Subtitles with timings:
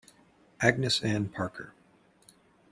[0.61, 1.75] Agnes Ann Parker'.